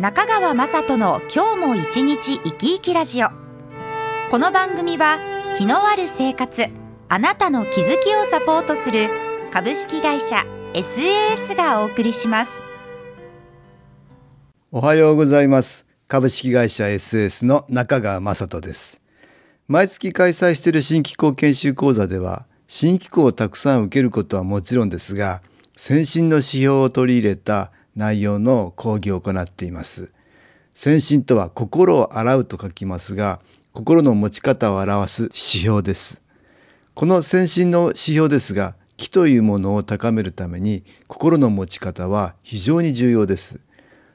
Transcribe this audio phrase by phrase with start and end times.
[0.00, 3.30] 中川雅人の今日も一日生き生きラジオ。
[4.30, 5.18] この番組は
[5.56, 6.66] 気のある生活
[7.08, 9.08] あなたの気づきをサポートする
[9.52, 12.62] 株式会社 SAS がお送りします。
[14.70, 15.84] おはようございます。
[16.06, 19.00] 株式会社 SAS の中川雅人です。
[19.66, 25.42] 毎月開催している新機構研修講座では新機構をたくさん受けることはもちろんですが
[25.74, 30.12] 先進の指標を取り入れた内容の講義を行っています。
[30.72, 33.40] 先進とは心を洗うと書きますが、
[33.72, 36.22] 心の持ち方を表す指標です。
[36.94, 43.60] この先進の指標ですが、気というものを高めるために心の持ち方は非常に重要です。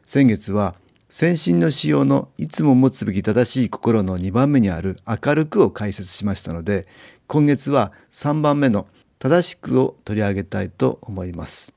[0.06, 0.76] 先月は
[1.10, 6.88] 先進の指標のいつも持つべき正しい心の2番目にある明るくを解説しましたので、
[7.28, 8.88] 今月は3番目の
[9.20, 11.74] 正しくを取り上げたいと思います。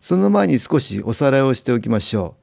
[0.00, 2.36] その前に少しおさらいをしておきましょ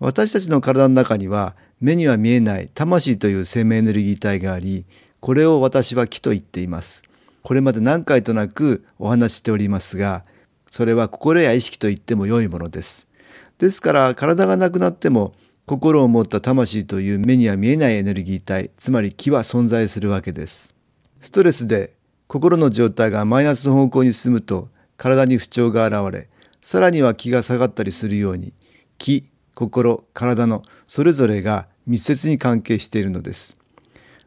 [0.00, 0.04] う。
[0.06, 4.84] 私たちの体の中には目には見えない魂という生命エネルギー体があり、
[5.20, 7.02] これを私は気と言っています。
[7.42, 10.24] これまで何回となくお話しておりますが、
[10.70, 13.06] それは心や意識と言っても良いものです。
[13.58, 15.32] ですから体がなくなっても
[15.64, 20.74] 心を持った魂という目には見えないエネルギー体、つまり気は存在するわけです。
[21.20, 21.94] ストレスで
[22.26, 26.28] 心の状態がマイナスの方向に進むと体に不調が現れ、
[26.66, 28.52] さらには気が下がったりするように
[28.98, 33.56] 気心体のそれぞれが密接に関係しているのです。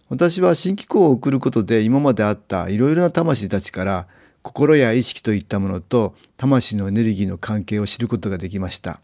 [0.07, 4.07] 私は新機構を送ることで今まであったいろいろな魂たちから
[4.41, 9.01] 心や意識といったものと魂のエネルギーの関係を知ることができました。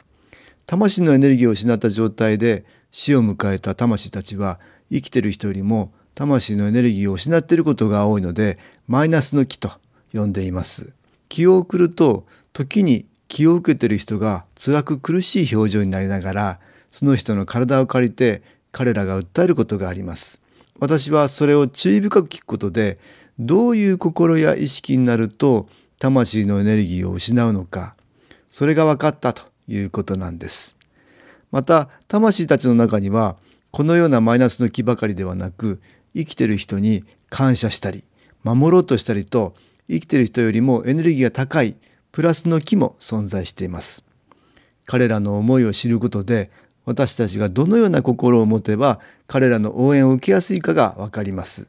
[0.65, 8.57] 魂のエネルギーを失った状態で死を迎えた魂たちは生きてる人よりも魂のエネルギーを失っていることが多いので
[8.87, 9.73] マイナスの気と
[10.13, 10.93] 呼んでいます。
[11.27, 16.59] 気を送ると時に気を受けてる人が辛く苦しい表情になりながら
[16.89, 18.41] その人の体を借りて
[18.71, 20.41] 彼らが訴えることがあります。
[20.79, 22.97] 私はそれを注意深く聞くことで
[23.37, 25.67] どういう心や意識になると
[25.99, 27.97] 魂のエネルギーを失うのか
[28.49, 30.77] それが分かったということなんです。
[31.51, 33.35] また魂たちの中には
[33.71, 35.81] このようなマイナスの気ばかりではなく
[36.15, 38.05] 生きてる人に感謝したり
[38.45, 39.55] 守ろうとしたりと
[39.89, 41.75] 生きてる人よりもエネルギーが高い
[42.15, 44.01] プラスの木も存在しています。
[44.85, 46.49] 彼らの思いを知ることで
[46.85, 51.67] 私たちがどのような心を持てば彼らの応援を受けやすいかがわかります。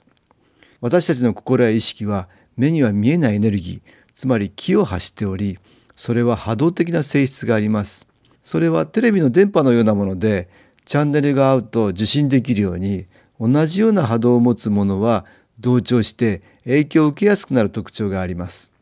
[0.81, 5.59] 私たちの心や意識は目には見えないエネルギー、つまり気を発しており、
[5.97, 8.07] それは波動的な性質があります。
[8.41, 10.49] それはテレビの電波のようなもので、
[10.85, 13.07] チャンネルが合うと受信できるように、
[13.41, 15.27] 同じような波動を持つものは
[15.59, 18.76] 同調して影響を受けやすくなる特徴があります。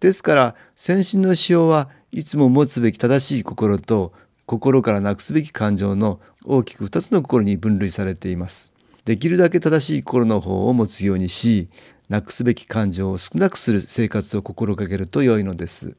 [0.00, 4.12] ですから先進の指標はいつも持つべき正しい心と
[4.46, 8.72] 心からなくすべき感情の大きく2つの心に分類されています。
[9.04, 11.68] できるだけ正しい心の方を持つようにし
[12.08, 15.96] なくすべき感情を少なくする生活を心がけると良いのです。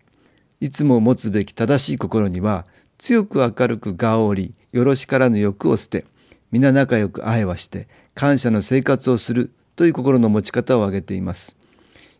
[0.59, 2.65] いつも持つべき正しい心には
[2.97, 6.05] 強く明るくがおりよろしからぬ欲を捨て
[6.51, 11.55] 皆仲良く愛はして感謝の生活をするという心の持ち方を挙げています。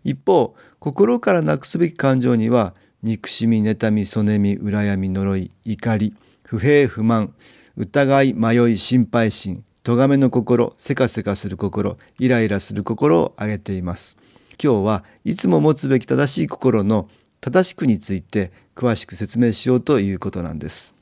[0.04, 7.36] 一方心からなくすべき感情には憎しみ妬みそねみ羨み呪い怒り不平不満
[7.78, 14.18] 疑い迷い心配心咎めの心せかせかする心イライラする心を挙げています。
[14.62, 17.08] 今日はいつも持つべき正しい心の
[17.42, 20.96] 正しくについて詳しく説明しようということなんです。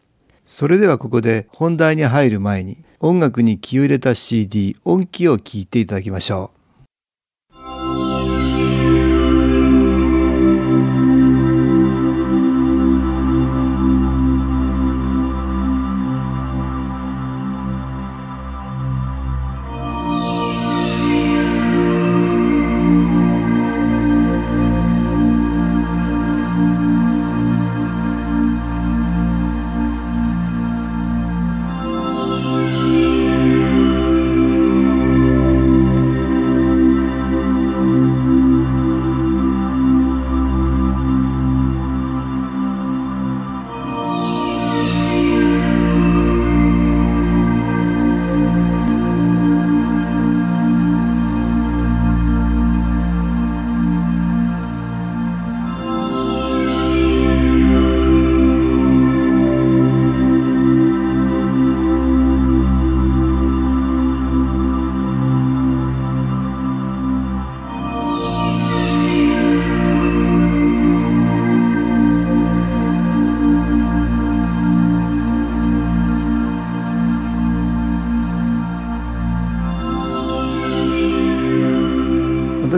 [0.45, 6.58] それではここで本題に入る前に音楽に気を入れた CD 音気を聞いていただきましょう。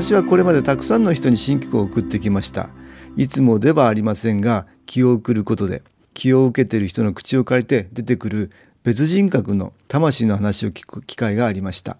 [0.02, 2.72] 私はこれまでたくさんの人に新機構を送ってきました。
[3.18, 5.84] いつもではありませんが気を送ることで
[6.16, 8.50] 気を受けている人の口を借りて出てくる
[8.84, 12.00] 別人格の魂の話を聞く機会がありました。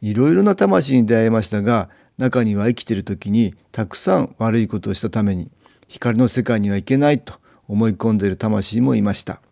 [0.00, 5.50] いろいろな魂に出会いましたが中には生きている時にたくさん悪いことをしたために
[5.88, 7.34] 光の世界には行けないと
[7.66, 9.42] 思い込んでいる魂もいました。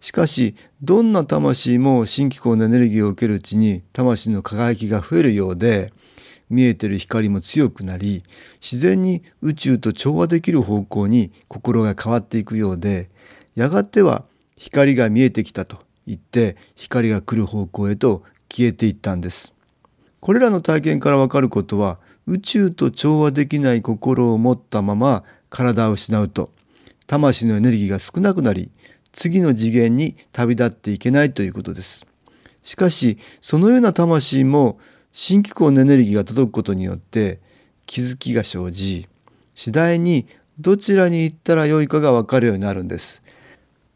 [0.00, 5.92] しかしどんな魂も新機構のエネルギーを受けるうちに魂の輝きが増えるようで
[6.50, 8.22] 見えてる光も強くなり
[8.60, 13.10] 自然に宇宙と調和できる方向に心が変わっていくようで
[13.54, 14.24] やがては
[14.56, 19.52] 光が見えてきたと言って光が来る方向へと消えていったんです。
[20.20, 26.50] これらの体験からわかることは宇宙と調和できない心を持ったまま体を失うと
[27.06, 28.70] 魂のエネルギーが少なくなり
[29.12, 32.06] 次の次元に旅立っていけないということです。
[32.62, 34.78] しかしそのような魂も
[35.12, 37.40] 新機構のエネルギーが届くことによって
[37.86, 39.08] 気づきが生じ
[39.54, 40.26] 次第に
[40.58, 43.22] どちらに行ったらよいかが分かるようになるんです。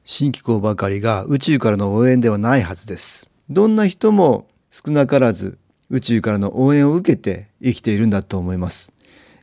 [0.05, 3.31] 新機構ばかりが宇宙からの応援ではないはずです。
[3.51, 5.59] どんな人も少なからず
[5.91, 8.93] 宇宙からの応援を受けて生きているんだと思います、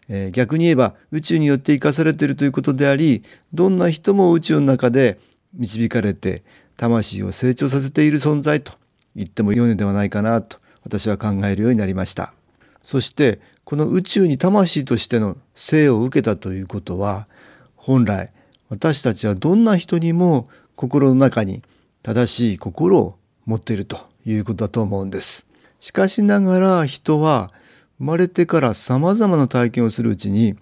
[0.10, 3.24] えー、逆に言えば宇宙によって生かされているということであり
[3.54, 5.20] どんな人も宇宙の中で
[5.54, 6.44] 導かれて
[6.76, 8.74] 魂を成長させている存在と
[9.16, 10.58] 言っても良いのではないかなと
[10.90, 12.34] 私は考えるようになりました。
[12.82, 17.28] そしてこの宇宙に魂としての生を受けたということは
[17.76, 18.32] 本来
[18.70, 21.62] 私たちはどんな人にも心の中に
[22.02, 25.46] 正しい心を持っているということだと思うんです。
[25.80, 27.52] しかしながら人は
[28.00, 30.56] 生まれてから様々な体験をするうちに、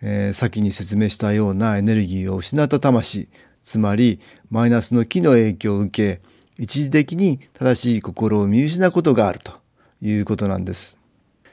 [0.00, 3.28] えー、先に説明したようなエネルギーを失った魂
[3.64, 4.20] つまり
[4.50, 6.22] マイナスの気の影響を受け
[6.58, 9.65] 一時的に正しい心を見失うことがあると。
[10.02, 10.98] いうことなんです。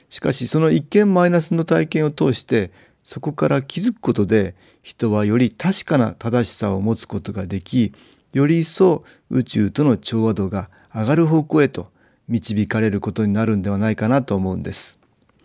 [0.08, 2.70] しかしその一見マイナスの体験を通して
[3.02, 7.92] そこから気づくことで人はより確かな正しさを持つことができ
[8.32, 11.88] より一層宇宙との調和度が上がる方向へと
[12.28, 14.98] 導かれることになるんではないかなと思うんです。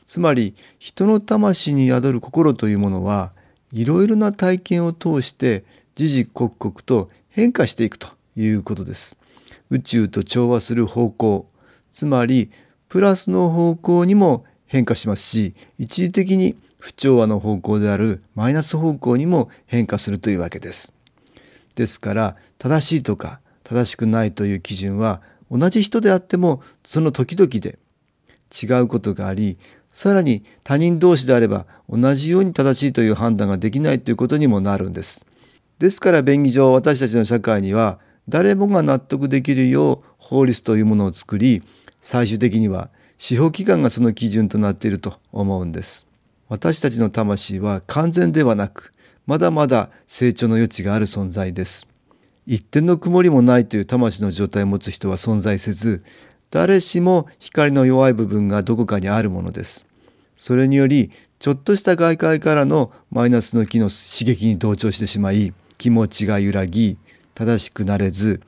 [0.06, 3.32] つまり人の魂に宿る心というものは
[3.72, 5.64] いろいろな体験を通して
[5.96, 9.18] 時々刻々と変化していくということです。
[9.70, 11.48] 宇宙と調和する方向
[11.94, 12.50] つまり
[12.90, 20.94] プラスの方向にも変化しますし一時的に不調和の方向であるマイナス方向にも変化するというわけです。
[21.76, 25.22] ですから正しいとか正しくないという基準は
[25.52, 27.80] 同じ人であってもその時々で
[28.52, 29.58] 違うことがあり
[29.94, 35.26] さらに他人同士であれば同じように正しいという判断ができないということにもなるんです。
[35.78, 41.64] ですから便宜上私たちの社会には誰もが納得できるよう法律というものを作り
[42.02, 46.08] 最終的には司法機関がその基準となっていると思うんです。
[46.48, 48.92] 私たちの魂は完全ではなく
[49.28, 51.86] まだまだ成長の余地がある存在です。
[52.48, 56.04] 一点の曇りもないという魂の状態を持つ人は存在せず
[56.50, 59.86] 誰しも光の弱い部分がどこかにあるものです。
[60.36, 66.98] それによりちょっとした外界からのマイナスの気の刺激に同調してしまい気持ちが揺らぎ
[67.36, 68.42] 正しくなれず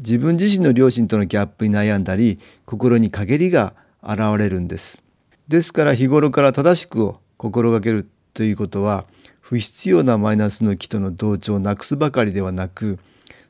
[0.00, 5.02] 自分自身の両親とのギャップに悩んだり心に陰りが現れるんです。
[5.48, 9.06] ですから日頃から正しくを心がけるということは
[9.40, 12.98] 不必要なマイナスの気との同調をなくすばかりではなく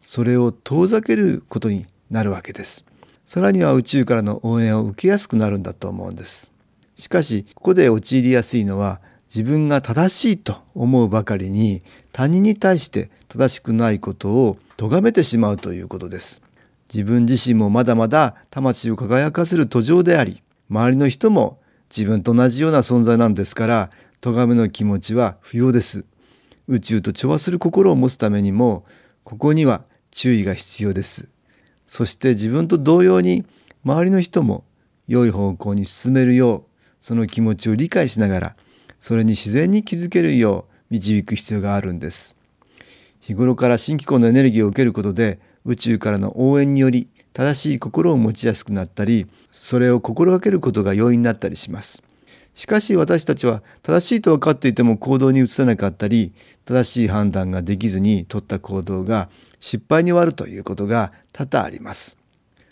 [0.00, 2.84] それを遠ざけることになるわけです。
[3.26, 6.52] さらには宇宙からの応援を受けやすくなるんだと思うんです。
[6.96, 11.82] しかしここで陥りやすいのは自分が正しいと思うばかりに
[12.12, 16.40] 他人に対して正しくないことを咎めてしまうということです。
[16.92, 21.60] 自分自身もまだまだ魂を輝かせる途上であり、周りの人も
[21.94, 26.04] 自分と同じような存在なんですから、咎めの気持ちは不要です。
[26.66, 28.84] 宇宙と調和する心を持つためにも、
[29.24, 31.28] ここには注意が必要です。
[31.86, 33.44] そして自分と同様に
[33.84, 34.64] 周りの人も
[35.06, 38.56] 良い方向に進めるよう、その気持ちを理解しながら、
[39.00, 42.38] それに自然に気づけるよう導く必要があるんです。
[43.20, 52.02] 日頃から新機構のエネルギーを受けることで宇宙からの応援により正しい心を持ちやすくなったりそれを心がけることが容易になったりします
[52.54, 56.32] しかし私たちは正しいと分かっていても行動に移さなかったり
[56.64, 59.28] 正しい判断ができずに取った行動が
[59.60, 62.16] 失敗に終わるということが多々あります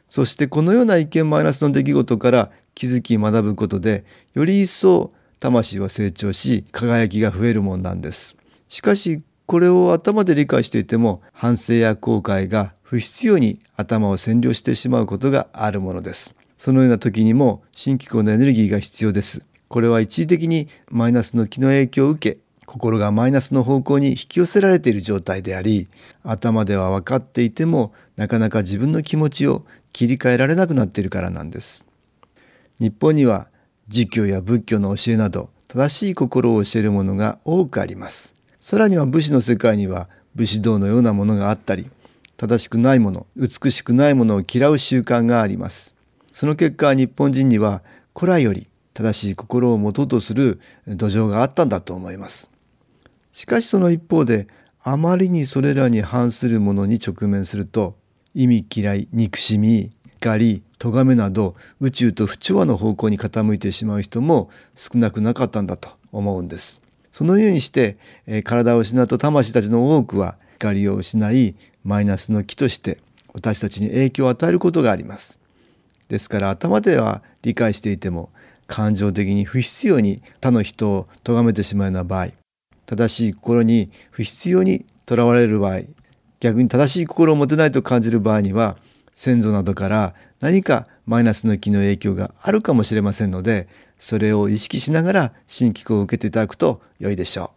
[0.08, 4.04] そしてこのような一見マイナスの出来事から気づき学ぶことで
[4.34, 8.36] より一層魂は成長し輝きが増えるもんなんです
[8.68, 16.34] しかしこれを頭で理解していても反省や後悔が不必要に頭を占領してしまうことがあるものです。
[16.56, 19.44] そのような時にも新機構のエネルギーが必要です。
[19.68, 25.88] これは一時的にマイナスの気の影響を受け心がマイナスの方向に引き寄せられている状態であり
[26.24, 31.86] 頭では分かっていてもなかなか自分の気持ちを切り替えられなくなっているからなんです
[32.80, 33.48] 日本には
[33.88, 38.34] 儒教や仏教の教えなど正しい心を教えるものが多くあります。
[38.60, 41.88] さらには武士の世界には武士道のようなものがあったり
[42.36, 45.94] 正しくないもの美しくないものを嫌う習慣があります。
[46.32, 47.82] その結果日本人には
[48.14, 52.50] 古来より正しい心を持とうとする土壌があったんだと思います。
[53.32, 54.48] しかしその一方で
[54.82, 57.96] あまりにそれらに反するものに直面すると
[58.34, 66.82] 意味嫌い憎しみ怒り咎めなど宇宙と不調和の方向に傾いてしまう人も少なくなかったんだと思うんです。
[67.12, 72.98] そのようにして、え、体を失った魂たちの多くは怒りを失いマイナスの気として
[73.32, 75.40] 私たちに影響を与えることがあります。
[76.08, 78.30] ですから頭では理解していても
[78.66, 82.28] 感情的に不必要に他の人を咎めてしまうような場合
[82.86, 85.80] 正しい心に不必要にとらわれる場合
[86.40, 88.76] 逆に正しい心を持てないと感じる場合には
[89.14, 97.56] 先祖などから何かマイナスの気の影響があるかもしれませんのでそれを意識しながら新機構を受けていただくと良いでしょう。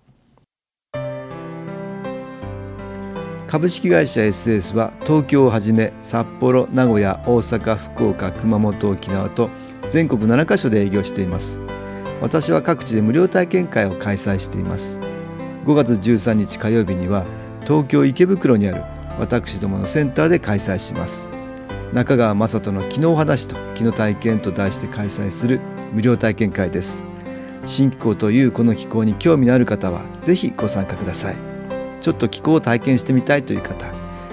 [3.48, 9.50] 株式会社 SS は東京をはじめ札幌名古屋大阪福岡熊本沖縄と
[9.90, 11.60] 全国7カ所で営業しています。
[12.22, 15.00] 私は各地で無料体験会を開催しています。
[15.66, 17.26] 5月13日火曜日には
[17.66, 18.84] 東京池袋にある
[19.20, 21.39] 私どものセンターで開催します。
[21.94, 25.60] 中川雅人の「昨日話と昨日体験」と題して開催する
[25.92, 27.04] 無料体験会です。
[27.66, 31.36] 新気候というこの気候に興味のある方はぜひご参加ください。
[32.00, 33.92] ちょっと気候を体験してみたいという方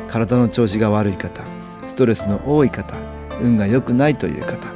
[0.08, 1.44] 体の調子が悪い方
[1.86, 2.94] ストレスの多い方
[3.42, 4.68] 運が良くないという方